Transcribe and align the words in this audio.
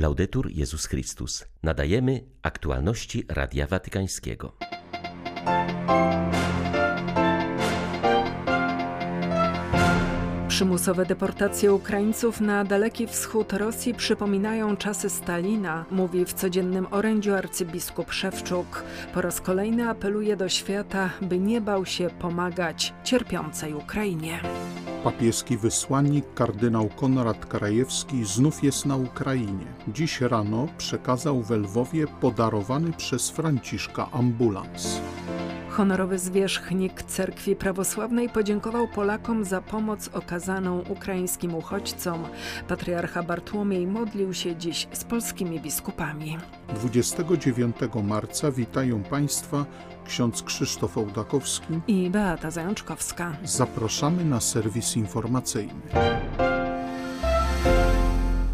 Laudetur 0.00 0.50
Jezus 0.50 0.86
Chrystus. 0.86 1.44
Nadajemy 1.62 2.24
aktualności 2.42 3.24
Radia 3.28 3.66
Watykańskiego. 3.66 4.52
Przymusowe 10.48 11.06
deportacje 11.06 11.72
Ukraińców 11.72 12.40
na 12.40 12.64
Daleki 12.64 13.06
Wschód 13.06 13.52
Rosji 13.52 13.94
przypominają 13.94 14.76
czasy 14.76 15.10
Stalina, 15.10 15.84
mówi 15.90 16.24
w 16.24 16.32
codziennym 16.32 16.86
orędziu 16.90 17.34
arcybiskup 17.34 18.12
Szewczuk. 18.12 18.84
Po 19.14 19.20
raz 19.20 19.40
kolejny 19.40 19.88
apeluje 19.88 20.36
do 20.36 20.48
świata, 20.48 21.10
by 21.22 21.38
nie 21.38 21.60
bał 21.60 21.86
się 21.86 22.10
pomagać 22.10 22.94
cierpiącej 23.04 23.74
Ukrainie. 23.74 24.40
Papieski 25.04 25.56
wysłannik 25.56 26.34
kardynał 26.34 26.88
Konrad 26.88 27.46
Krajewski 27.46 28.24
znów 28.24 28.64
jest 28.64 28.86
na 28.86 28.96
Ukrainie. 28.96 29.66
Dziś 29.88 30.20
rano 30.20 30.68
przekazał 30.78 31.42
w 31.42 31.50
Lwowie 31.50 32.06
podarowany 32.06 32.92
przez 32.92 33.30
Franciszka 33.30 34.10
ambulans. 34.12 35.00
Honorowy 35.70 36.18
zwierzchnik 36.18 37.02
cerkwi 37.02 37.56
prawosławnej 37.56 38.28
podziękował 38.28 38.88
Polakom 38.88 39.44
za 39.44 39.60
pomoc 39.60 40.10
okazaną 40.12 40.80
ukraińskim 40.88 41.54
uchodźcom. 41.54 42.24
Patriarcha 42.68 43.22
Bartłomiej 43.22 43.86
modlił 43.86 44.34
się 44.34 44.56
dziś 44.56 44.88
z 44.92 45.04
polskimi 45.04 45.60
biskupami. 45.60 46.38
29 46.74 47.76
marca 48.04 48.50
witają 48.50 49.02
Państwa 49.02 49.64
ksiądz 50.06 50.42
Krzysztof 50.42 50.98
Ołdakowski 50.98 51.80
i 51.88 52.10
Beata 52.10 52.50
Zajączkowska. 52.50 53.36
Zapraszamy 53.44 54.24
na 54.24 54.40
serwis 54.40 54.96
informacyjny. 54.96 55.80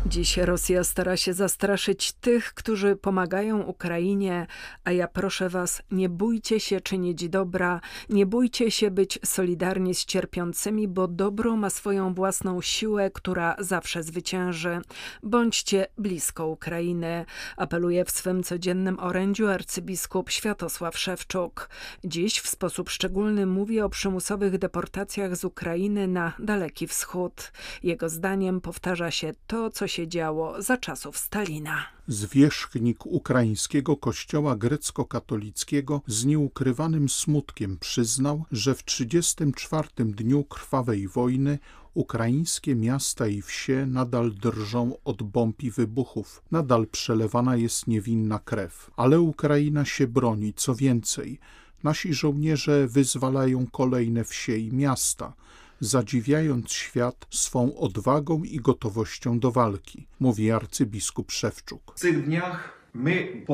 Dziś 0.08 0.36
Rosja 0.36 0.84
stara 0.84 1.16
się 1.16 1.32
zastraszyć 1.32 2.12
tych, 2.12 2.54
którzy 2.54 2.96
pomagają 2.96 3.62
Ukrainie, 3.62 4.46
a 4.84 4.92
ja 4.92 5.08
proszę 5.08 5.48
Was, 5.48 5.82
nie 5.90 6.08
bójcie 6.08 6.60
się 6.60 6.80
czynić 6.80 7.28
dobra, 7.28 7.80
nie 8.08 8.26
bójcie 8.26 8.70
się 8.70 8.90
być 8.90 9.18
solidarni 9.24 9.94
z 9.94 10.04
cierpiącymi, 10.04 10.88
bo 10.88 11.08
dobro 11.08 11.56
ma 11.56 11.70
swoją 11.70 12.14
własną 12.14 12.60
siłę, 12.60 13.10
która 13.10 13.56
zawsze 13.58 14.02
zwycięży. 14.02 14.80
Bądźcie 15.22 15.86
blisko 15.98 16.46
Ukrainy, 16.46 17.24
apeluje 17.56 18.04
w 18.04 18.10
swym 18.10 18.42
codziennym 18.42 19.00
orędziu 19.00 19.48
arcybiskup 19.48 20.30
Światosław 20.30 20.98
Szewczuk. 20.98 21.68
Dziś 22.04 22.40
w 22.40 22.48
sposób 22.48 22.90
szczególny 22.90 23.46
mówi 23.46 23.80
o 23.80 23.88
przymusowych 23.88 24.58
deportacjach 24.58 25.36
z 25.36 25.44
Ukrainy 25.44 26.08
na 26.08 26.32
Daleki 26.38 26.86
Wschód. 26.86 27.52
Jego 27.82 28.08
zdaniem 28.08 28.60
powtarza 28.60 29.10
się 29.10 29.32
to, 29.46 29.70
co 29.70 29.86
się 29.86 29.95
działo 30.04 30.62
za 30.62 30.76
czasów 30.76 31.18
Stalina. 31.18 31.86
Zwierzchnik 32.08 33.06
ukraińskiego 33.06 33.96
kościoła 33.96 34.56
grecko-katolickiego 34.56 36.00
z 36.06 36.24
nieukrywanym 36.24 37.08
smutkiem 37.08 37.78
przyznał, 37.80 38.44
że 38.52 38.74
w 38.74 38.84
34 38.84 39.88
dniu 39.98 40.44
krwawej 40.44 41.08
wojny 41.08 41.58
ukraińskie 41.94 42.74
miasta 42.74 43.26
i 43.26 43.42
wsie 43.42 43.86
nadal 43.86 44.32
drżą 44.32 44.96
od 45.04 45.22
bomb 45.22 45.62
i 45.62 45.70
wybuchów. 45.70 46.42
Nadal 46.50 46.86
przelewana 46.86 47.56
jest 47.56 47.86
niewinna 47.86 48.38
krew. 48.38 48.90
Ale 48.96 49.20
Ukraina 49.20 49.84
się 49.84 50.06
broni, 50.06 50.54
co 50.54 50.74
więcej, 50.74 51.38
nasi 51.82 52.14
żołnierze 52.14 52.86
wyzwalają 52.88 53.66
kolejne 53.66 54.24
wsie 54.24 54.56
i 54.56 54.72
miasta– 54.72 55.32
zadziwiając 55.80 56.72
świat 56.72 57.26
swą 57.30 57.76
odwagą 57.76 58.42
i 58.42 58.56
gotowością 58.60 59.38
do 59.38 59.52
walki, 59.52 60.06
mówi 60.20 60.50
arcybiskup 60.50 61.32
Szewczuk. 61.32 61.92
W 61.96 62.00
tych 62.00 62.24
dniach 62.24 62.76
My 62.94 63.44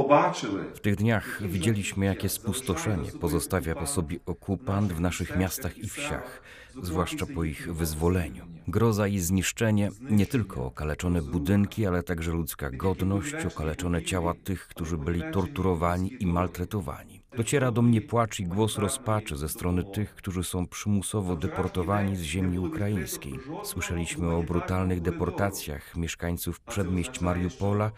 w 0.75 0.81
tych 0.81 0.97
dniach 0.97 1.43
widzieliśmy, 1.49 2.07
jakie 2.07 2.29
spustoszenie 2.29 3.13
pozostawia 3.13 3.75
po 3.75 3.87
sobie 3.87 4.19
okupant 4.27 4.93
w 4.93 5.01
naszych 5.01 5.37
miastach 5.37 5.79
i 5.79 5.89
wsiach, 5.89 6.43
zwłaszcza 6.83 7.27
po 7.27 7.45
ich 7.45 7.75
wyzwoleniu. 7.75 8.47
Groza 8.69 9.07
i 9.07 9.19
zniszczenie, 9.19 9.91
nie 10.01 10.27
tylko 10.27 10.67
okaleczone 10.67 11.23
budynki, 11.23 11.87
ale 11.87 12.03
także 12.03 12.33
ludzka 12.33 12.71
godność, 12.71 13.35
okaleczone 13.47 14.03
ciała 14.03 14.35
tych, 14.45 14.69
którzy 14.69 14.99
byli 14.99 15.23
torturowani 15.33 16.17
i 16.21 16.27
maltretowani. 16.27 17.22
Dociera 17.37 17.71
do 17.71 17.83
mnie 17.83 18.01
płacz 18.01 18.41
i 18.41 18.45
głos 18.47 18.79
rozpaczy 18.79 19.37
ze 19.37 19.49
strony 19.49 19.85
tych, 19.85 20.15
którzy 20.15 20.45
są 20.45 20.67
przymusowo 20.67 21.37
deportowani 21.37 22.17
z 22.17 22.23
ziemi 22.23 22.59
ukraińskiej. 22.59 23.39
Słyszeliśmy 23.65 24.35
o 24.35 24.43
brutalnych 24.43 25.01
deportacjach 25.01 25.97
mieszkańców 25.97 26.61
przedmieść 26.61 27.21
Mariupola 27.21 27.91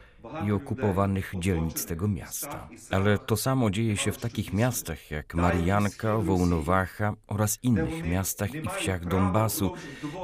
i 0.46 0.52
okupowanych 0.52 1.32
dzielnic 1.38 1.86
tego 1.86 2.08
miasta. 2.08 2.68
Ale 2.90 3.18
to 3.18 3.36
samo 3.36 3.70
dzieje 3.70 3.96
się 3.96 4.12
w 4.12 4.18
takich 4.18 4.52
miastach 4.52 5.10
jak 5.10 5.34
Marianka, 5.34 6.18
Wołnowacha 6.18 7.14
oraz 7.26 7.58
innych 7.62 8.06
miastach 8.06 8.54
i 8.54 8.68
wsiach 8.68 9.06
Donbasu, 9.06 9.72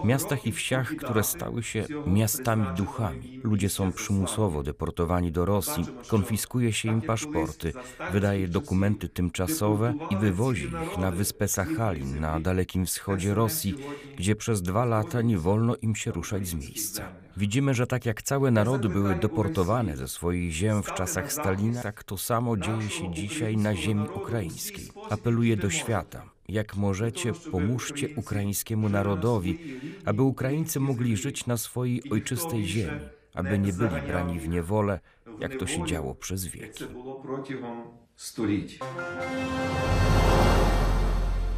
miastach 0.05 0.47
i 0.47 0.53
wsiach, 0.53 0.97
które 0.97 1.25
stały 1.25 1.63
się 1.63 1.85
miastami 2.07 2.67
duchami. 2.77 3.41
Ludzie 3.45 3.69
są 3.69 3.93
przymusowo 3.93 4.63
deportowani 4.63 5.33
do 5.33 5.45
Rosji, 5.45 5.85
konfiskuje 6.09 6.73
się 6.73 6.89
im 6.89 7.03
paszporty, 7.03 7.73
wydaje 8.13 8.49
dokumenty 8.49 9.09
tymczasowe 9.09 9.95
i 10.11 10.17
wywozi 10.17 10.67
ich 10.67 10.99
na 10.99 11.11
wyspę 11.11 11.49
Sachalin 11.49 12.21
na 12.21 12.41
dalekim 12.41 12.87
wschodzie 12.87 13.35
Rosji, 13.35 13.75
gdzie 14.17 14.37
przez 14.37 14.63
dwa 14.63 14.85
lata 14.85 15.23
nie 15.23 15.39
wolno 15.39 15.77
im 15.77 15.97
się 15.97 16.11
ruszać 16.13 16.49
z 16.49 16.55
miejsca. 16.55 17.03
Widzimy, 17.41 17.75
że 17.75 17.87
tak 17.87 18.07
jak 18.07 18.23
całe 18.23 18.51
narody 18.51 18.89
były 18.89 19.15
deportowane 19.15 19.97
ze 19.97 20.09
swoich 20.09 20.53
ziem 20.53 20.83
w 20.83 20.95
czasach 20.95 21.33
Stalina, 21.33 21.83
tak 21.83 22.05
to 22.05 22.17
samo 22.17 22.57
dzieje 22.57 22.91
się 22.91 23.15
dzisiaj 23.15 23.57
na 23.57 23.77
ziemi 23.77 24.09
ukraińskiej. 24.15 24.89
Apeluję 25.11 25.57
do 25.57 25.71
świata. 25.71 26.23
Jak 26.49 26.77
możecie, 26.77 27.33
pomóżcie 27.53 28.09
ukraińskiemu 28.17 28.89
narodowi, 28.89 29.59
aby 30.05 30.23
Ukraińcy 30.23 30.81
mogli 30.81 31.17
żyć 31.17 31.47
na 31.47 31.57
swojej 31.57 32.03
ojczystej 32.11 32.67
ziemi, 32.67 33.01
aby 33.35 33.59
nie 33.59 33.73
byli 33.73 34.03
brani 34.07 34.41
w 34.41 34.49
niewolę, 34.49 35.01
jak 35.39 35.57
to 35.57 35.67
się 35.67 35.87
działo 35.87 36.15
przez 36.15 36.47
wieki. 36.47 36.85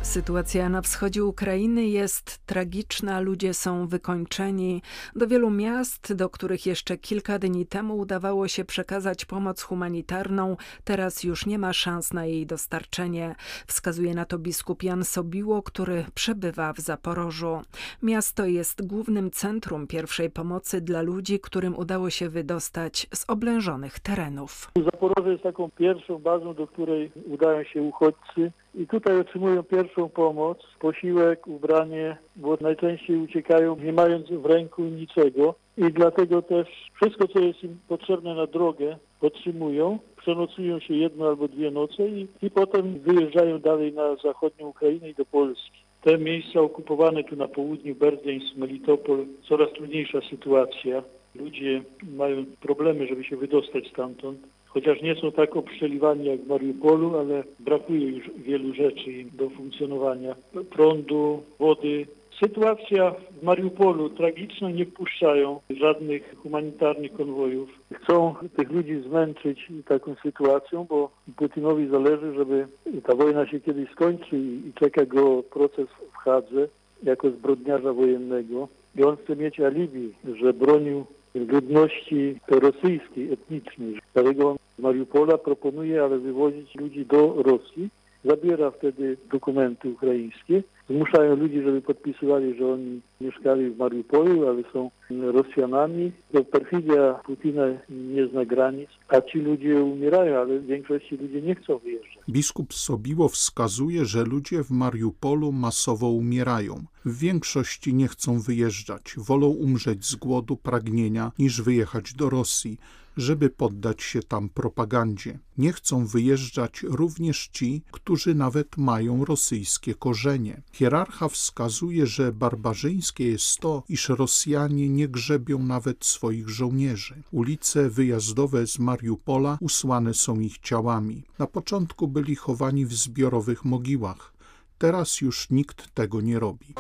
Sytuacja 0.03 0.69
na 0.69 0.83
wschodzie 0.83 1.25
Ukrainy 1.25 1.87
jest 1.87 2.47
tragiczna, 2.47 3.21
ludzie 3.21 3.55
są 3.55 3.87
wykończeni. 3.87 4.83
Do 5.17 5.27
wielu 5.27 5.51
miast, 5.51 6.15
do 6.15 6.29
których 6.29 6.67
jeszcze 6.67 6.97
kilka 6.97 7.39
dni 7.39 7.67
temu 7.67 7.99
udawało 7.99 8.49
się 8.49 8.65
przekazać 8.65 9.25
pomoc 9.25 9.63
humanitarną, 9.63 10.57
teraz 10.85 11.25
już 11.25 11.47
nie 11.47 11.59
ma 11.59 11.73
szans 11.73 12.13
na 12.13 12.27
jej 12.27 12.47
dostarczenie. 12.47 13.35
Wskazuje 13.67 14.15
na 14.15 14.25
to 14.25 14.39
biskup 14.39 14.83
Jan 14.83 15.05
Sobiło, 15.05 15.63
który 15.63 16.05
przebywa 16.15 16.73
w 16.73 16.79
Zaporożu. 16.79 17.61
Miasto 18.03 18.47
jest 18.47 18.87
głównym 18.87 19.31
centrum 19.31 19.87
pierwszej 19.87 20.31
pomocy 20.31 20.81
dla 20.81 21.03
ludzi, 21.03 21.41
którym 21.41 21.79
udało 21.79 22.11
się 22.11 22.29
wydostać 22.29 23.07
z 23.15 23.31
oblężonych 23.31 24.01
terenów. 24.01 24.71
Zaporoże 24.85 25.33
jest 25.33 25.43
taką 25.43 25.71
pierwszą 25.71 26.19
bazą, 26.19 26.55
do 26.55 26.67
której 26.67 27.13
udają 27.27 27.65
się 27.65 27.83
uchodźcy 27.83 28.53
i 28.75 28.87
tutaj 28.87 29.21
otrzymują 29.21 29.63
pierwszą 29.63 30.09
pomoc, 30.09 30.59
posiłek, 30.81 31.47
ubranie, 31.47 32.17
bo 32.37 32.59
najczęściej 32.61 33.17
uciekają 33.17 33.77
nie 33.77 33.93
mając 33.93 34.29
w 34.31 34.47
ręku 34.47 34.83
niczego 34.83 35.55
i 35.79 35.93
dlatego 35.93 36.43
też 36.43 36.69
wszystko, 36.95 37.29
co 37.29 37.39
jest 37.39 37.65
im 37.65 37.79
potrzebne 37.89 38.35
na 38.35 38.47
drogę, 38.47 38.97
otrzymują, 39.21 39.99
przenocują 40.17 40.81
się 40.81 40.95
jedno 40.95 41.29
albo 41.29 41.49
dwie 41.49 41.71
noce 41.71 42.09
i, 42.09 42.27
i 42.43 42.51
potem 42.51 42.99
wyjeżdżają 42.99 43.59
dalej 43.59 43.93
na 43.93 44.17
zachodnią 44.17 44.67
Ukrainę 44.67 45.11
i 45.11 45.15
do 45.15 45.25
Polski. 45.25 45.83
Te 46.03 46.19
miejsca 46.19 46.61
okupowane 46.61 47.25
tu 47.25 47.37
na 47.37 47.49
południu, 47.49 47.95
Berdyńsk, 47.95 48.57
Melitopol, 48.57 49.27
coraz 49.49 49.73
trudniejsza 49.73 50.19
sytuacja. 50.31 51.03
Ludzie 51.35 51.83
mają 52.17 52.45
problemy, 52.61 53.07
żeby 53.07 53.25
się 53.25 53.37
wydostać 53.37 53.89
stamtąd 53.89 54.39
chociaż 54.75 55.03
nie 55.03 55.15
są 55.15 55.33
tak 55.33 55.57
obszczeliwani 55.57 56.25
jak 56.25 56.41
w 56.41 56.49
Mariupolu, 56.49 57.19
ale 57.19 57.45
brakuje 57.61 58.09
już 58.09 58.31
wielu 58.37 58.75
rzeczy 58.75 59.11
do 59.33 59.51
funkcjonowania. 59.51 60.35
Prądu, 60.71 61.43
wody. 61.59 62.07
Sytuacja 62.43 63.15
w 63.41 63.43
Mariupolu 63.43 64.11
tragiczna, 64.11 64.71
nie 64.71 64.87
wpuszczają 64.87 65.61
żadnych 65.71 66.35
humanitarnych 66.37 67.13
konwojów. 67.13 67.69
Chcą 67.93 68.35
tych 68.57 68.71
ludzi 68.71 69.01
zmęczyć 69.01 69.69
taką 69.87 70.15
sytuacją, 70.23 70.87
bo 70.89 71.11
Putinowi 71.37 71.89
zależy, 71.89 72.35
żeby 72.35 72.67
ta 73.07 73.15
wojna 73.15 73.47
się 73.47 73.61
kiedyś 73.61 73.91
skończy 73.91 74.37
i 74.37 74.73
czeka 74.75 75.05
go 75.05 75.43
proces 75.43 75.87
w 76.13 76.17
Hadze 76.17 76.69
jako 77.03 77.31
zbrodniarza 77.31 77.93
wojennego. 77.93 78.69
I 78.97 79.05
on 79.05 79.17
chce 79.17 79.37
mieć 79.37 79.61
alibi, 79.61 80.13
że 80.41 80.53
bronił 80.53 81.05
ludności 81.35 82.37
rosyjskiej, 82.49 83.33
etnicznej. 83.33 83.99
Dlatego 84.15 84.51
on 84.51 84.57
Mariupola 84.83 85.39
proponuje, 85.39 86.03
ale 86.03 86.19
wywozić 86.19 86.75
ludzi 86.75 87.07
do 87.07 87.43
Rosji. 87.43 87.89
Zabiera 88.25 88.71
wtedy 88.71 89.17
dokumenty 89.33 89.89
ukraińskie, 89.89 90.63
zmuszają 90.91 91.37
ludzi, 91.37 91.63
żeby 91.63 91.81
podpisywali, 91.83 92.59
że 92.59 92.73
oni 92.73 93.01
mieszkali 93.21 93.71
w 93.71 93.79
Mariupolu, 93.79 94.49
ale 94.49 94.63
są 94.73 94.91
Rosjanami. 95.11 96.13
To 96.33 96.45
perfidia 96.45 97.15
Putina 97.25 97.63
nie 97.91 98.27
zna 98.27 98.45
granic, 98.45 98.89
a 99.09 99.21
ci 99.21 99.39
ludzie 99.39 99.85
umierają, 99.85 100.39
ale 100.39 100.59
w 100.59 100.67
większości 100.67 101.17
ludzie 101.17 101.43
nie 101.43 101.55
chcą 101.55 101.79
wyjeżdżać. 101.79 102.25
Biskup 102.29 102.75
Sobiło 102.75 103.29
wskazuje, 103.29 104.05
że 104.05 104.25
ludzie 104.25 104.65
w 104.65 104.71
Mariupolu 104.71 105.53
masowo 105.53 106.09
umierają. 106.09 106.75
W 107.05 107.19
większości 107.19 107.95
nie 107.95 108.09
chcą 108.09 108.41
wyjeżdżać, 108.41 109.15
wolą 109.17 109.47
umrzeć 109.47 110.05
z 110.05 110.15
głodu, 110.15 110.57
pragnienia, 110.57 111.33
niż 111.39 111.63
wyjechać 111.63 112.15
do 112.15 112.31
Rosji 112.31 112.79
żeby 113.17 113.51
poddać 113.51 114.03
się 114.03 114.23
tam 114.23 114.49
propagandzie. 114.49 115.39
Nie 115.59 115.73
chcą 115.73 116.07
wyjeżdżać 116.07 116.83
również 116.83 117.49
ci, 117.49 117.83
którzy 117.91 118.35
nawet 118.35 118.77
mają 118.77 119.25
rosyjskie 119.25 119.95
korzenie. 119.95 120.63
Hierarcha 120.73 121.29
wskazuje, 121.29 122.07
że 122.07 122.33
barbarzyńskie 122.33 123.27
jest 123.27 123.59
to, 123.59 123.83
iż 123.89 124.09
Rosjanie 124.09 124.89
nie 124.89 125.09
grzebią 125.09 125.59
nawet 125.59 126.05
swoich 126.05 126.49
żołnierzy. 126.49 127.23
Ulice 127.31 127.91
wyjazdowe 127.91 128.67
z 128.67 128.79
Mariupola 128.79 129.59
usłane 129.61 130.15
są 130.15 130.41
ich 130.41 130.59
ciałami. 130.59 131.25
Na 131.39 131.47
początku 131.47 132.09
byli 132.09 132.37
chowani 132.37 132.87
w 132.87 132.95
zbiorowych 132.95 133.65
mogiłach. 133.65 134.33
Teraz 134.79 135.21
już 135.21 135.51
nikt 135.51 135.95
tego 135.95 136.21
nie 136.21 136.39
robi. 136.39 136.75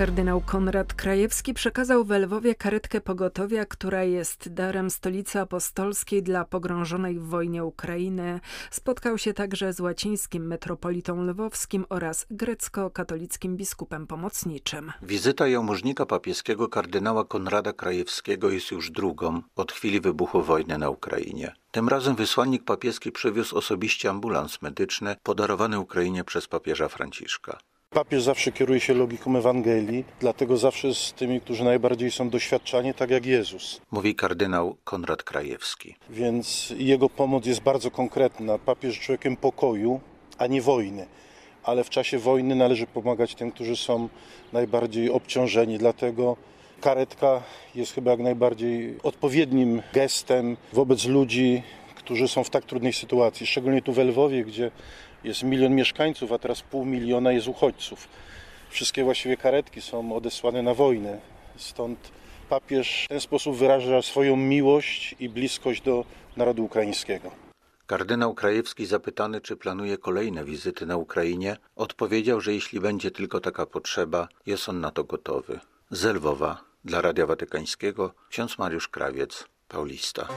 Kardynał 0.00 0.40
Konrad 0.40 0.94
Krajewski 0.94 1.54
przekazał 1.54 2.04
w 2.04 2.10
Lwowie 2.10 2.54
karetkę 2.54 3.00
pogotowia, 3.00 3.66
która 3.66 4.04
jest 4.04 4.54
darem 4.54 4.90
stolicy 4.90 5.40
apostolskiej 5.40 6.22
dla 6.22 6.44
pogrążonej 6.44 7.18
w 7.18 7.26
wojnie 7.26 7.64
Ukrainy. 7.64 8.40
Spotkał 8.70 9.18
się 9.18 9.34
także 9.34 9.72
z 9.72 9.80
łacińskim 9.80 10.46
metropolitą 10.46 11.24
lwowskim 11.24 11.84
oraz 11.88 12.26
grecko-katolickim 12.30 13.56
biskupem 13.56 14.06
pomocniczym. 14.06 14.92
Wizyta 15.02 15.48
jałmużnika 15.48 16.06
papieskiego 16.06 16.68
kardynała 16.68 17.24
Konrada 17.24 17.72
Krajewskiego 17.72 18.50
jest 18.50 18.70
już 18.70 18.90
drugą 18.90 19.42
od 19.56 19.72
chwili 19.72 20.00
wybuchu 20.00 20.42
wojny 20.42 20.78
na 20.78 20.90
Ukrainie. 20.90 21.54
Tym 21.70 21.88
razem 21.88 22.16
wysłannik 22.16 22.64
papieski 22.64 23.12
przywiózł 23.12 23.56
osobiście 23.56 24.10
ambulans 24.10 24.62
medyczny 24.62 25.16
podarowany 25.22 25.78
Ukrainie 25.78 26.24
przez 26.24 26.48
papieża 26.48 26.88
Franciszka. 26.88 27.58
Papież 27.94 28.22
zawsze 28.22 28.52
kieruje 28.52 28.80
się 28.80 28.94
logiką 28.94 29.36
Ewangelii, 29.36 30.04
dlatego 30.20 30.56
zawsze 30.56 30.94
z 30.94 31.12
tymi, 31.12 31.40
którzy 31.40 31.64
najbardziej 31.64 32.10
są 32.10 32.30
doświadczani, 32.30 32.94
tak 32.94 33.10
jak 33.10 33.26
Jezus. 33.26 33.80
Mówi 33.90 34.14
kardynał 34.14 34.76
Konrad 34.84 35.22
Krajewski. 35.22 35.94
Więc 36.10 36.74
jego 36.76 37.08
pomoc 37.08 37.46
jest 37.46 37.60
bardzo 37.60 37.90
konkretna. 37.90 38.58
Papież 38.58 39.00
człowiekiem 39.00 39.36
pokoju, 39.36 40.00
a 40.38 40.46
nie 40.46 40.62
wojny. 40.62 41.06
Ale 41.62 41.84
w 41.84 41.90
czasie 41.90 42.18
wojny 42.18 42.54
należy 42.54 42.86
pomagać 42.86 43.34
tym, 43.34 43.52
którzy 43.52 43.76
są 43.76 44.08
najbardziej 44.52 45.10
obciążeni. 45.10 45.78
Dlatego 45.78 46.36
karetka 46.80 47.42
jest 47.74 47.92
chyba 47.92 48.10
jak 48.10 48.20
najbardziej 48.20 48.96
odpowiednim 49.02 49.82
gestem 49.92 50.56
wobec 50.72 51.04
ludzi, 51.06 51.62
którzy 51.94 52.28
są 52.28 52.44
w 52.44 52.50
tak 52.50 52.64
trudnej 52.64 52.92
sytuacji. 52.92 53.46
Szczególnie 53.46 53.82
tu 53.82 53.92
w 53.92 53.98
Lwowie, 53.98 54.44
gdzie 54.44 54.70
jest 55.24 55.42
milion 55.42 55.74
mieszkańców, 55.74 56.32
a 56.32 56.38
teraz 56.38 56.62
pół 56.62 56.84
miliona 56.84 57.32
jest 57.32 57.48
uchodźców. 57.48 58.08
Wszystkie 58.70 59.04
właściwie 59.04 59.36
karetki 59.36 59.80
są 59.82 60.16
odesłane 60.16 60.62
na 60.62 60.74
wojnę. 60.74 61.18
Stąd 61.56 62.10
papież 62.48 63.04
w 63.04 63.08
ten 63.08 63.20
sposób 63.20 63.56
wyraża 63.56 64.02
swoją 64.02 64.36
miłość 64.36 65.14
i 65.20 65.28
bliskość 65.28 65.82
do 65.82 66.04
narodu 66.36 66.64
ukraińskiego. 66.64 67.30
Kardynał 67.86 68.34
Krajewski 68.34 68.86
zapytany, 68.86 69.40
czy 69.40 69.56
planuje 69.56 69.98
kolejne 69.98 70.44
wizyty 70.44 70.86
na 70.86 70.96
Ukrainie, 70.96 71.56
odpowiedział, 71.76 72.40
że 72.40 72.54
jeśli 72.54 72.80
będzie 72.80 73.10
tylko 73.10 73.40
taka 73.40 73.66
potrzeba, 73.66 74.28
jest 74.46 74.68
on 74.68 74.80
na 74.80 74.90
to 74.90 75.04
gotowy. 75.04 75.60
Z 75.90 76.04
Lwowa 76.04 76.64
dla 76.84 77.00
Radia 77.00 77.26
Watykańskiego 77.26 78.14
ksiądz 78.28 78.58
Mariusz 78.58 78.88
Krawiec, 78.88 79.44
Paulista. 79.68 80.28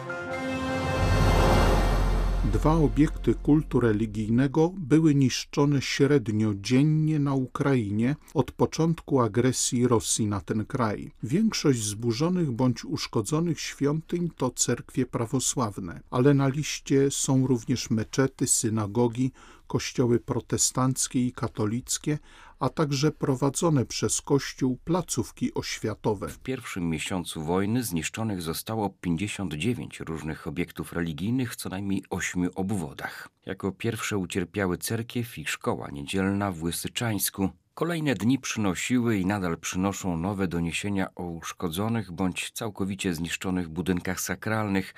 Dwa 2.51 2.73
obiekty 2.73 3.35
kultu 3.35 3.79
religijnego 3.79 4.71
były 4.77 5.15
niszczone 5.15 5.81
średnio 5.81 6.53
dziennie 6.55 7.19
na 7.19 7.33
Ukrainie 7.33 8.15
od 8.33 8.51
początku 8.51 9.21
agresji 9.21 9.87
Rosji 9.87 10.27
na 10.27 10.41
ten 10.41 10.65
kraj. 10.65 11.11
Większość 11.23 11.83
zburzonych 11.83 12.51
bądź 12.51 12.85
uszkodzonych 12.85 13.59
świątyń 13.59 14.29
to 14.37 14.51
cerkwie 14.51 15.05
prawosławne, 15.05 16.01
ale 16.11 16.33
na 16.33 16.47
liście 16.47 17.11
są 17.11 17.47
również 17.47 17.89
meczety, 17.89 18.47
synagogi, 18.47 19.31
kościoły 19.67 20.19
protestanckie 20.19 21.27
i 21.27 21.31
katolickie, 21.31 22.19
a 22.63 22.69
także 22.69 23.11
prowadzone 23.11 23.85
przez 23.85 24.21
Kościół 24.21 24.77
placówki 24.85 25.53
oświatowe. 25.53 26.27
W 26.27 26.39
pierwszym 26.39 26.89
miesiącu 26.89 27.43
wojny 27.43 27.83
zniszczonych 27.83 28.41
zostało 28.41 28.89
59 28.89 29.99
różnych 29.99 30.47
obiektów 30.47 30.93
religijnych 30.93 31.53
w 31.53 31.55
co 31.55 31.69
najmniej 31.69 32.03
ośmiu 32.09 32.49
obwodach. 32.55 33.29
Jako 33.45 33.71
pierwsze 33.71 34.17
ucierpiały 34.17 34.77
cerkiew 34.77 35.37
i 35.37 35.45
szkoła 35.45 35.89
niedzielna 35.91 36.51
w 36.51 36.63
Łysyczańsku, 36.63 37.49
Kolejne 37.75 38.15
dni 38.15 38.39
przynosiły 38.39 39.17
i 39.17 39.25
nadal 39.25 39.57
przynoszą 39.57 40.17
nowe 40.17 40.47
doniesienia 40.47 41.15
o 41.15 41.23
uszkodzonych 41.23 42.11
bądź 42.11 42.51
całkowicie 42.51 43.13
zniszczonych 43.13 43.69
budynkach 43.69 44.21
sakralnych. 44.21 44.93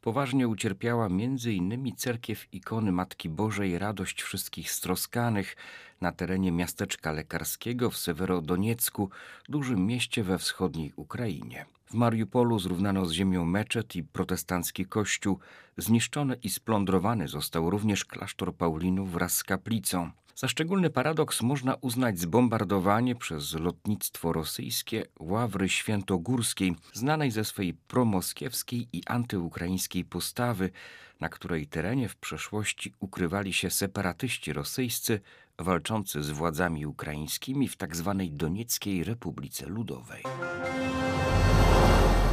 Poważnie 0.00 0.48
ucierpiała 0.48 1.06
m.in. 1.06 1.96
cerkiew 1.96 2.54
ikony 2.54 2.92
Matki 2.92 3.28
Bożej 3.28 3.78
Radość 3.78 4.22
Wszystkich 4.22 4.70
Stroskanych 4.70 5.56
na 6.00 6.12
terenie 6.12 6.52
miasteczka 6.52 7.12
lekarskiego 7.12 7.90
w 7.90 7.96
Sewerodoniecku, 7.96 9.10
dużym 9.48 9.86
mieście 9.86 10.24
we 10.24 10.38
wschodniej 10.38 10.92
Ukrainie. 10.96 11.66
W 11.90 11.94
Mariupolu 11.94 12.58
zrównano 12.58 13.06
z 13.06 13.12
ziemią 13.12 13.44
meczet 13.44 13.96
i 13.96 14.04
protestancki 14.04 14.86
kościół. 14.86 15.38
Zniszczony 15.76 16.36
i 16.42 16.50
splądrowany 16.50 17.28
został 17.28 17.70
również 17.70 18.04
klasztor 18.04 18.54
Paulinów 18.54 19.12
wraz 19.12 19.32
z 19.36 19.44
kaplicą. 19.44 20.10
Za 20.38 20.48
szczególny 20.48 20.90
paradoks 20.90 21.42
można 21.42 21.74
uznać 21.74 22.18
zbombardowanie 22.18 23.14
przez 23.14 23.54
lotnictwo 23.54 24.32
rosyjskie 24.32 25.04
Ławry 25.20 25.68
Świętogórskiej, 25.68 26.76
znanej 26.92 27.30
ze 27.30 27.44
swej 27.44 27.74
promoskiewskiej 27.74 28.88
i 28.92 29.02
antyukraińskiej 29.06 30.04
postawy, 30.04 30.70
na 31.20 31.28
której 31.28 31.66
terenie 31.66 32.08
w 32.08 32.16
przeszłości 32.16 32.94
ukrywali 33.00 33.52
się 33.52 33.70
separatyści 33.70 34.52
rosyjscy 34.52 35.20
walczący 35.58 36.22
z 36.22 36.30
władzami 36.30 36.86
ukraińskimi 36.86 37.68
w 37.68 37.76
tzw. 37.76 38.14
Tak 38.18 38.36
Donieckiej 38.36 39.04
Republice 39.04 39.66
Ludowej. 39.66 40.22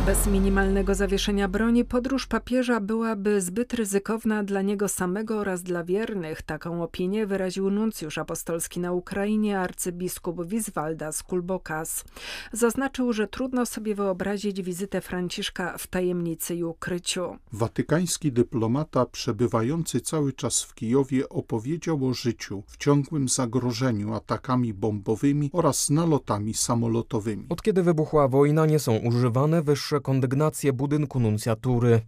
Bez 0.05 0.27
minimalnego 0.27 0.95
zawieszenia 0.95 1.47
broni 1.47 1.85
podróż 1.85 2.27
papieża 2.27 2.79
byłaby 2.79 3.41
zbyt 3.41 3.73
ryzykowna 3.73 4.43
dla 4.43 4.61
niego 4.61 4.87
samego 4.87 5.37
oraz 5.37 5.63
dla 5.63 5.83
wiernych. 5.83 6.41
Taką 6.41 6.83
opinię 6.83 7.25
wyraził 7.25 7.71
nuncjusz 7.71 8.17
apostolski 8.17 8.79
na 8.79 8.91
Ukrainie 8.91 9.59
arcybiskup 9.59 10.45
Wiswalda 10.45 11.09
Kulbokas. 11.27 12.03
Zaznaczył, 12.51 13.13
że 13.13 13.27
trudno 13.27 13.65
sobie 13.65 13.95
wyobrazić 13.95 14.61
wizytę 14.61 15.01
Franciszka 15.01 15.77
w 15.77 15.87
tajemnicy 15.87 16.55
i 16.55 16.63
ukryciu. 16.63 17.37
Watykański 17.51 18.31
dyplomata 18.31 19.05
przebywający 19.05 20.01
cały 20.01 20.33
czas 20.33 20.63
w 20.63 20.73
Kijowie 20.73 21.29
opowiedział 21.29 22.07
o 22.07 22.13
życiu 22.13 22.63
w 22.67 22.77
ciągłym 22.77 23.29
zagrożeniu 23.29 24.13
atakami 24.13 24.73
bombowymi 24.73 25.49
oraz 25.53 25.89
nalotami 25.89 26.53
samolotowymi. 26.53 27.45
Od 27.49 27.61
kiedy 27.61 27.83
wybuchła 27.83 28.27
wojna 28.27 28.65
nie 28.65 28.79
są 28.79 28.97
używane 28.97 29.61
wyższe 29.61 29.94
kondygnację 30.01 30.73
budynku 30.73 31.19
nuncjatury. 31.19 32.01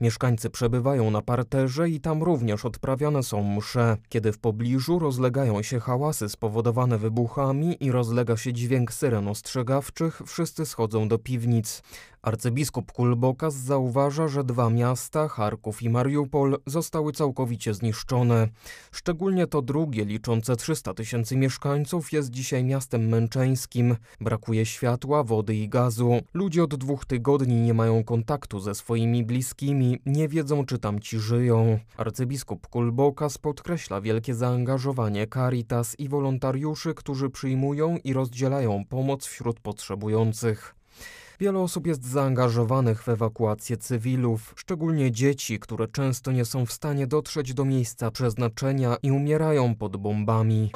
Mieszkańcy 0.00 0.50
przebywają 0.50 1.10
na 1.10 1.22
parterze 1.22 1.88
i 1.88 2.00
tam 2.00 2.22
również 2.22 2.64
odprawiane 2.64 3.22
są 3.22 3.56
msze. 3.56 3.96
Kiedy 4.08 4.32
w 4.32 4.38
pobliżu 4.38 4.98
rozlegają 4.98 5.62
się 5.62 5.80
hałasy 5.80 6.28
spowodowane 6.28 6.98
wybuchami 6.98 7.84
i 7.84 7.92
rozlega 7.92 8.36
się 8.36 8.52
dźwięk 8.52 8.92
syren 8.92 9.28
ostrzegawczych, 9.28 10.22
wszyscy 10.26 10.66
schodzą 10.66 11.08
do 11.08 11.18
piwnic. 11.18 11.82
Arcybiskup 12.22 12.92
Kulbokas 12.92 13.54
zauważa, 13.54 14.28
że 14.28 14.44
dwa 14.44 14.70
miasta, 14.70 15.28
Charków 15.28 15.82
i 15.82 15.90
Mariupol, 15.90 16.58
zostały 16.66 17.12
całkowicie 17.12 17.74
zniszczone. 17.74 18.48
Szczególnie 18.92 19.46
to 19.46 19.62
drugie, 19.62 20.04
liczące 20.04 20.56
300 20.56 20.94
tysięcy 20.94 21.36
mieszkańców, 21.36 22.12
jest 22.12 22.30
dzisiaj 22.30 22.64
miastem 22.64 23.08
męczeńskim. 23.08 23.96
Brakuje 24.20 24.66
światła, 24.66 25.24
wody 25.24 25.54
i 25.56 25.68
gazu. 25.68 26.20
Ludzie 26.34 26.64
od 26.64 26.74
dwóch 26.74 27.04
tygodni 27.04 27.54
nie 27.54 27.74
mają 27.74 28.04
kontaktu 28.04 28.60
ze 28.60 28.74
swoimi 28.74 29.24
bliskimi, 29.24 29.98
nie 30.06 30.28
wiedzą, 30.28 30.66
czy 30.66 30.78
tam 30.78 31.00
ci 31.00 31.18
żyją. 31.18 31.78
Arcybiskup 31.96 32.66
Kulbokas 32.66 33.38
podkreśla 33.38 34.00
wielkie 34.00 34.34
zaangażowanie 34.34 35.26
Caritas 35.26 35.98
i 35.98 36.08
wolontariuszy, 36.08 36.94
którzy 36.94 37.30
przyjmują 37.30 37.96
i 38.04 38.12
rozdzielają 38.12 38.84
pomoc 38.88 39.26
wśród 39.26 39.60
potrzebujących. 39.60 40.77
Wiele 41.40 41.58
osób 41.58 41.86
jest 41.86 42.04
zaangażowanych 42.04 43.02
w 43.02 43.08
ewakuację 43.08 43.76
cywilów, 43.76 44.54
szczególnie 44.56 45.12
dzieci, 45.12 45.58
które 45.58 45.88
często 45.88 46.32
nie 46.32 46.44
są 46.44 46.66
w 46.66 46.72
stanie 46.72 47.06
dotrzeć 47.06 47.54
do 47.54 47.64
miejsca 47.64 48.10
przeznaczenia 48.10 48.96
i 49.02 49.10
umierają 49.10 49.74
pod 49.74 49.96
bombami. 49.96 50.70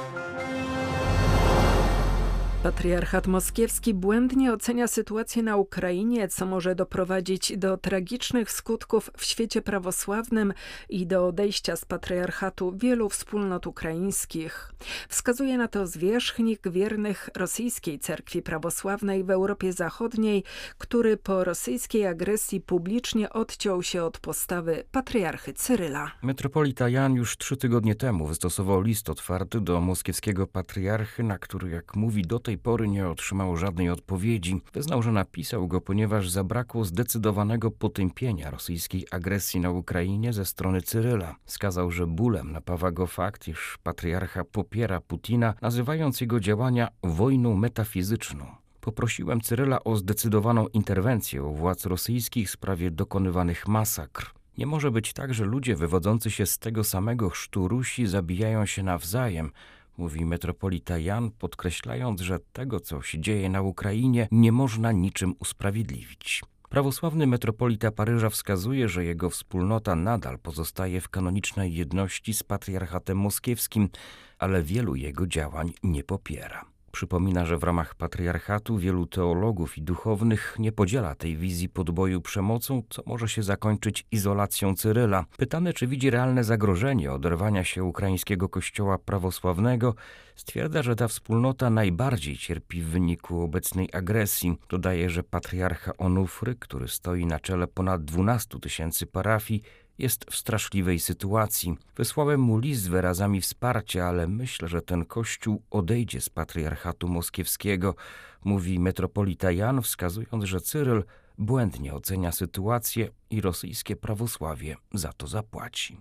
Patriarchat 2.63 3.27
moskiewski 3.27 3.93
błędnie 3.93 4.53
ocenia 4.53 4.87
sytuację 4.87 5.43
na 5.43 5.57
Ukrainie, 5.57 6.27
co 6.27 6.45
może 6.45 6.75
doprowadzić 6.75 7.57
do 7.57 7.77
tragicznych 7.77 8.51
skutków 8.51 9.09
w 9.17 9.25
świecie 9.25 9.61
prawosławnym 9.61 10.53
i 10.89 11.07
do 11.07 11.27
odejścia 11.27 11.75
z 11.75 11.85
patriarchatu 11.85 12.73
wielu 12.77 13.09
wspólnot 13.09 13.67
ukraińskich. 13.67 14.73
Wskazuje 15.09 15.57
na 15.57 15.67
to 15.67 15.87
zwierzchnik 15.87 16.69
wiernych 16.69 17.29
rosyjskiej 17.35 17.99
cerkwi 17.99 18.41
prawosławnej 18.41 19.23
w 19.23 19.29
Europie 19.29 19.73
Zachodniej, 19.73 20.43
który 20.77 21.17
po 21.17 21.43
rosyjskiej 21.43 22.07
agresji 22.07 22.61
publicznie 22.61 23.29
odciął 23.29 23.83
się 23.83 24.03
od 24.03 24.19
postawy 24.19 24.83
patriarchy 24.91 25.53
Cyryla. 25.53 26.11
Metropolita 26.21 26.89
Jan 26.89 27.15
już 27.15 27.37
trzy 27.37 27.57
tygodnie 27.57 27.95
temu 27.95 28.27
wystosował 28.27 28.81
list 28.81 29.09
otwarty 29.09 29.61
do 29.61 29.81
moskiewskiego 29.81 30.47
patriarchy, 30.47 31.23
na 31.23 31.37
który, 31.37 31.69
jak 31.69 31.95
mówi, 31.95 32.21
do 32.21 32.39
tej 32.39 32.52
tej 32.53 32.57
pory 32.57 32.87
nie 32.87 33.07
otrzymał 33.07 33.57
żadnej 33.57 33.89
odpowiedzi. 33.89 34.61
Wyznał, 34.73 35.01
że 35.03 35.11
napisał 35.11 35.67
go, 35.67 35.81
ponieważ 35.81 36.29
zabrakło 36.29 36.85
zdecydowanego 36.85 37.71
potępienia 37.71 38.51
rosyjskiej 38.51 39.05
agresji 39.11 39.59
na 39.59 39.71
Ukrainie 39.71 40.33
ze 40.33 40.45
strony 40.45 40.81
Cyryla. 40.81 41.35
Skazał, 41.45 41.91
że 41.91 42.07
bólem 42.07 42.51
napawa 42.51 42.91
go 42.91 43.07
fakt, 43.07 43.47
iż 43.47 43.77
patriarcha 43.83 44.43
popiera 44.43 45.01
Putina, 45.01 45.53
nazywając 45.61 46.21
jego 46.21 46.39
działania 46.39 46.87
wojną 47.03 47.55
metafizyczną. 47.55 48.45
Poprosiłem 48.81 49.41
Cyryla 49.41 49.83
o 49.83 49.95
zdecydowaną 49.95 50.67
interwencję 50.67 51.43
u 51.43 51.53
władz 51.53 51.85
rosyjskich 51.85 52.47
w 52.47 52.51
sprawie 52.51 52.91
dokonywanych 52.91 53.67
masakr. 53.67 54.33
Nie 54.57 54.65
może 54.65 54.91
być 54.91 55.13
tak, 55.13 55.33
że 55.33 55.45
ludzie 55.45 55.75
wywodzący 55.75 56.31
się 56.31 56.45
z 56.45 56.59
tego 56.59 56.83
samego 56.83 57.29
chrztu 57.29 57.67
Rusi 57.67 58.07
zabijają 58.07 58.65
się 58.65 58.83
nawzajem, 58.83 59.51
mówi 59.97 60.25
metropolita 60.25 60.97
Jan, 60.97 61.31
podkreślając, 61.31 62.21
że 62.21 62.39
tego, 62.53 62.79
co 62.79 63.01
się 63.01 63.19
dzieje 63.19 63.49
na 63.49 63.61
Ukrainie, 63.61 64.27
nie 64.31 64.51
można 64.51 64.91
niczym 64.91 65.35
usprawiedliwić. 65.39 66.41
Prawosławny 66.69 67.27
metropolita 67.27 67.91
Paryża 67.91 68.29
wskazuje, 68.29 68.89
że 68.89 69.05
jego 69.05 69.29
wspólnota 69.29 69.95
nadal 69.95 70.39
pozostaje 70.39 71.01
w 71.01 71.09
kanonicznej 71.09 71.73
jedności 71.73 72.33
z 72.33 72.43
patriarchatem 72.43 73.17
moskiewskim, 73.17 73.89
ale 74.37 74.63
wielu 74.63 74.95
jego 74.95 75.27
działań 75.27 75.73
nie 75.83 76.03
popiera. 76.03 76.72
Przypomina, 76.93 77.45
że 77.45 77.57
w 77.57 77.63
ramach 77.63 77.95
patriarchatu 77.95 78.77
wielu 78.77 79.05
teologów 79.05 79.77
i 79.77 79.81
duchownych 79.81 80.55
nie 80.59 80.71
podziela 80.71 81.15
tej 81.15 81.37
wizji 81.37 81.69
podboju 81.69 82.21
przemocą, 82.21 82.83
co 82.89 83.03
może 83.05 83.29
się 83.29 83.43
zakończyć 83.43 84.05
izolacją 84.11 84.75
Cyryla. 84.75 85.25
Pytany, 85.37 85.73
czy 85.73 85.87
widzi 85.87 86.09
realne 86.09 86.43
zagrożenie 86.43 87.11
oderwania 87.11 87.63
się 87.63 87.83
ukraińskiego 87.83 88.49
kościoła 88.49 88.97
prawosławnego, 88.97 89.95
stwierdza, 90.35 90.83
że 90.83 90.95
ta 90.95 91.07
wspólnota 91.07 91.69
najbardziej 91.69 92.37
cierpi 92.37 92.81
w 92.81 92.89
wyniku 92.89 93.41
obecnej 93.41 93.89
agresji. 93.93 94.57
Dodaje, 94.69 95.09
że 95.09 95.23
patriarcha 95.23 95.97
Onufry, 95.97 96.55
który 96.55 96.87
stoi 96.87 97.25
na 97.25 97.39
czele 97.39 97.67
ponad 97.67 98.05
12 98.05 98.59
tysięcy 98.59 99.05
parafii, 99.05 99.63
jest 99.97 100.25
w 100.31 100.35
straszliwej 100.35 100.99
sytuacji. 100.99 101.77
Wysłałem 101.95 102.39
mu 102.39 102.57
list 102.57 102.81
z 102.81 102.87
wyrazami 102.87 103.41
wsparcia, 103.41 104.05
ale 104.05 104.27
myślę, 104.27 104.67
że 104.67 104.81
ten 104.81 105.05
kościół 105.05 105.61
odejdzie 105.71 106.21
z 106.21 106.29
patriarchatu 106.29 107.07
moskiewskiego, 107.07 107.95
mówi 108.43 108.79
metropolita 108.79 109.51
Jan, 109.51 109.81
wskazując, 109.81 110.43
że 110.43 110.61
Cyryl 110.61 111.03
błędnie 111.37 111.93
ocenia 111.93 112.31
sytuację 112.31 113.09
i 113.29 113.41
rosyjskie 113.41 113.95
prawosławie 113.95 114.75
za 114.93 115.13
to 115.13 115.27
zapłaci. 115.27 115.97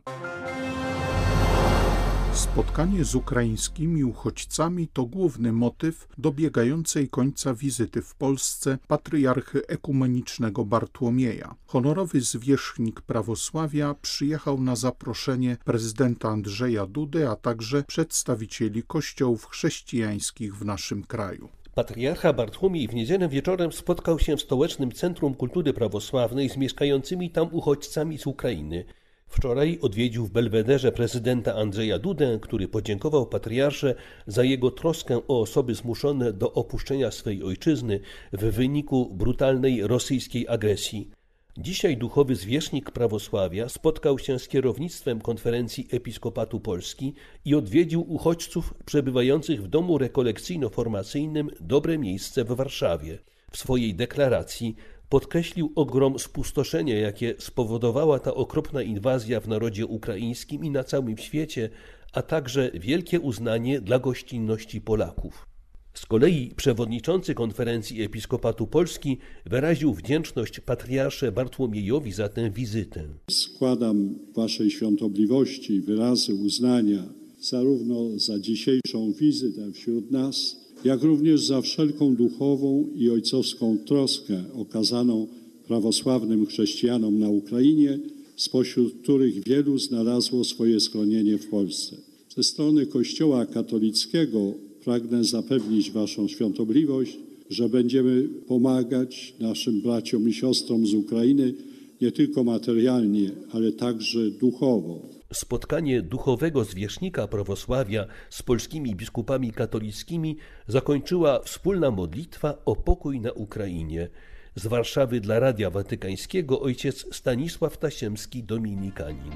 Spotkanie 2.32 3.04
z 3.04 3.14
ukraińskimi 3.14 4.04
uchodźcami 4.04 4.88
to 4.88 5.04
główny 5.04 5.52
motyw 5.52 6.08
dobiegającej 6.18 7.08
końca 7.08 7.54
wizyty 7.54 8.02
w 8.02 8.14
Polsce 8.14 8.78
patriarchy 8.88 9.66
ekumenicznego 9.66 10.64
Bartłomieja. 10.64 11.54
Honorowy 11.66 12.20
zwierzchnik 12.20 13.00
prawosławia 13.00 13.94
przyjechał 14.02 14.60
na 14.60 14.76
zaproszenie 14.76 15.56
prezydenta 15.64 16.28
Andrzeja 16.28 16.86
Dudy, 16.86 17.28
a 17.28 17.36
także 17.36 17.82
przedstawicieli 17.82 18.82
kościołów 18.82 19.46
chrześcijańskich 19.46 20.56
w 20.56 20.64
naszym 20.64 21.04
kraju. 21.04 21.48
Patriarcha 21.74 22.32
Bartłomiej 22.32 22.88
w 22.88 22.94
niedzielę 22.94 23.28
wieczorem 23.28 23.72
spotkał 23.72 24.18
się 24.18 24.36
w 24.36 24.40
Stołecznym 24.40 24.92
Centrum 24.92 25.34
Kultury 25.34 25.72
Prawosławnej 25.72 26.50
z 26.50 26.56
mieszkającymi 26.56 27.30
tam 27.30 27.48
uchodźcami 27.52 28.18
z 28.18 28.26
Ukrainy. 28.26 28.84
Wczoraj 29.32 29.78
odwiedził 29.82 30.26
w 30.26 30.30
Belwederze 30.30 30.92
prezydenta 30.92 31.54
Andrzeja 31.54 31.98
Dudę, 31.98 32.38
który 32.42 32.68
podziękował 32.68 33.26
patriarsze 33.26 33.94
za 34.26 34.44
jego 34.44 34.70
troskę 34.70 35.20
o 35.28 35.40
osoby 35.40 35.74
zmuszone 35.74 36.32
do 36.32 36.52
opuszczenia 36.52 37.10
swej 37.10 37.42
ojczyzny 37.42 38.00
w 38.32 38.44
wyniku 38.44 39.14
brutalnej 39.14 39.86
rosyjskiej 39.86 40.48
agresji. 40.48 41.10
Dzisiaj 41.58 41.96
duchowy 41.96 42.34
zwierzchnik 42.34 42.90
prawosławia 42.90 43.68
spotkał 43.68 44.18
się 44.18 44.38
z 44.38 44.48
kierownictwem 44.48 45.20
konferencji 45.20 45.88
Episkopatu 45.90 46.60
Polski 46.60 47.14
i 47.44 47.54
odwiedził 47.54 48.12
uchodźców 48.12 48.74
przebywających 48.84 49.62
w 49.62 49.68
domu 49.68 49.98
rekolekcyjno-formacyjnym 49.98 51.48
Dobre 51.60 51.98
Miejsce 51.98 52.44
w 52.44 52.52
Warszawie. 52.52 53.18
W 53.50 53.56
swojej 53.56 53.94
deklaracji 53.94 54.76
podkreślił 55.12 55.72
ogrom 55.74 56.18
spustoszenia, 56.18 56.98
jakie 56.98 57.34
spowodowała 57.38 58.18
ta 58.18 58.34
okropna 58.34 58.82
inwazja 58.82 59.40
w 59.40 59.48
narodzie 59.48 59.86
ukraińskim 59.86 60.64
i 60.64 60.70
na 60.70 60.84
całym 60.84 61.18
świecie, 61.18 61.70
a 62.12 62.22
także 62.22 62.70
wielkie 62.74 63.20
uznanie 63.20 63.80
dla 63.80 63.98
gościnności 63.98 64.80
Polaków. 64.80 65.46
Z 65.94 66.06
kolei 66.06 66.52
przewodniczący 66.56 67.34
konferencji 67.34 68.02
Episkopatu 68.02 68.66
Polski 68.66 69.18
wyraził 69.46 69.94
wdzięczność 69.94 70.60
patriarsze 70.60 71.32
Bartłomiejowi 71.32 72.12
za 72.12 72.28
tę 72.28 72.50
wizytę. 72.50 73.04
Składam 73.30 74.14
Waszej 74.34 74.70
świątobliwości 74.70 75.80
wyrazy 75.80 76.34
uznania 76.34 77.02
zarówno 77.40 78.18
za 78.18 78.38
dzisiejszą 78.38 79.12
wizytę 79.12 79.72
wśród 79.72 80.10
nas, 80.10 80.56
jak 80.84 81.02
również 81.02 81.46
za 81.46 81.62
wszelką 81.62 82.16
duchową 82.16 82.88
i 82.96 83.10
ojcowską 83.10 83.78
troskę 83.78 84.44
okazaną 84.54 85.26
prawosławnym 85.66 86.46
chrześcijanom 86.46 87.18
na 87.18 87.28
Ukrainie, 87.28 87.98
spośród 88.36 88.94
których 89.02 89.44
wielu 89.44 89.78
znalazło 89.78 90.44
swoje 90.44 90.80
schronienie 90.80 91.38
w 91.38 91.48
Polsce. 91.48 91.96
Ze 92.36 92.42
strony 92.42 92.86
Kościoła 92.86 93.46
katolickiego 93.46 94.52
pragnę 94.84 95.24
zapewnić 95.24 95.90
Waszą 95.90 96.28
świątobliwość, 96.28 97.18
że 97.50 97.68
będziemy 97.68 98.28
pomagać 98.46 99.34
naszym 99.40 99.80
braciom 99.80 100.28
i 100.28 100.32
siostrom 100.32 100.86
z 100.86 100.94
Ukrainy 100.94 101.54
nie 102.00 102.12
tylko 102.12 102.44
materialnie, 102.44 103.30
ale 103.50 103.72
także 103.72 104.30
duchowo. 104.30 105.02
Spotkanie 105.32 106.02
duchowego 106.02 106.64
zwierzchnika 106.64 107.28
prawosławia 107.28 108.06
z 108.30 108.42
polskimi 108.42 108.96
biskupami 108.96 109.52
katolickimi 109.52 110.36
zakończyła 110.66 111.40
wspólna 111.40 111.90
modlitwa 111.90 112.54
o 112.64 112.76
pokój 112.76 113.20
na 113.20 113.32
Ukrainie. 113.32 114.08
Z 114.54 114.66
Warszawy 114.66 115.20
dla 115.20 115.40
Radia 115.40 115.70
Watykańskiego 115.70 116.60
ojciec 116.60 117.14
Stanisław 117.16 117.78
Tasiemski, 117.78 118.44
dominikanin. 118.44 119.32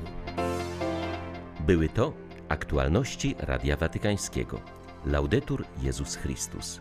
Były 1.67 1.89
to 1.89 2.13
aktualności 2.49 3.35
Radia 3.39 3.77
Watykańskiego. 3.77 4.61
Laudetur 5.07 5.65
Jezus 5.83 6.17
Chrystus. 6.17 6.81